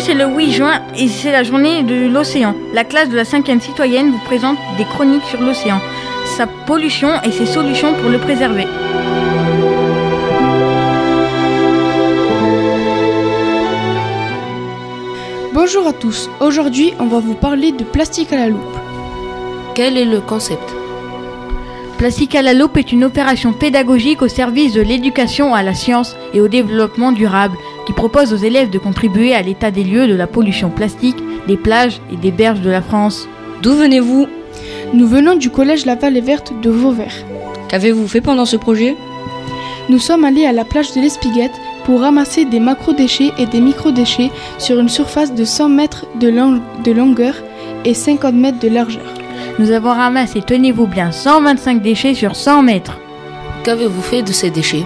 [0.00, 2.54] 10 juin et c'est la journée de l'océan.
[2.72, 5.78] La classe de la 5e citoyenne vous présente des chroniques sur l'océan,
[6.38, 8.66] sa pollution et ses solutions pour le préserver.
[15.52, 18.78] Bonjour à tous, aujourd'hui on va vous parler de plastique à la loupe.
[19.74, 20.74] Quel est le concept?
[21.98, 26.16] Plastique à la loupe est une opération pédagogique au service de l'éducation à la science
[26.32, 27.58] et au développement durable
[27.90, 31.16] qui propose aux élèves de contribuer à l'état des lieux de la pollution plastique
[31.48, 33.28] des plages et des berges de la France.
[33.62, 34.28] D'où venez-vous?
[34.94, 37.12] Nous venons du collège La Vallée Verte de Vauvert.
[37.68, 38.96] Qu'avez-vous fait pendant ce projet?
[39.88, 41.50] Nous sommes allés à la plage de l'Espiguette
[41.84, 46.60] pour ramasser des macro-déchets et des micro-déchets sur une surface de 100 mètres de, long-
[46.84, 47.34] de longueur
[47.84, 49.02] et 50 mètres de largeur.
[49.58, 52.98] Nous avons ramassé, tenez-vous bien, 125 déchets sur 100 mètres.
[53.64, 54.84] Qu'avez-vous fait de ces déchets?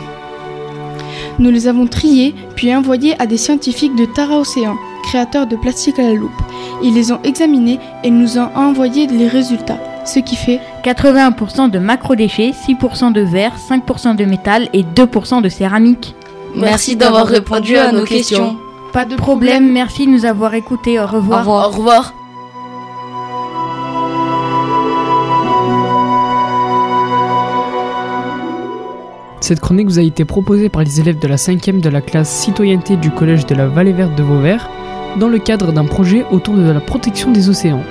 [1.39, 5.99] Nous les avons triés puis envoyés à des scientifiques de Tara Océan, créateurs de plastique
[5.99, 6.31] à la loupe.
[6.83, 11.79] Ils les ont examinés et nous ont envoyé les résultats, ce qui fait 81% de
[11.79, 16.15] macro-déchets, 6% de verre, 5% de métal et 2% de céramique.
[16.55, 18.57] Merci d'avoir répondu à nos questions.
[18.93, 21.01] Pas de problème, merci de nous avoir écoutés.
[21.01, 21.49] Au revoir.
[21.49, 22.15] Au revoir.
[29.45, 32.31] Cette chronique vous a été proposée par les élèves de la 5e de la classe
[32.31, 34.71] citoyenneté du collège de la Vallée Verte de Vauvert
[35.21, 37.83] dans le cadre d'un projet autour de la protection des océans.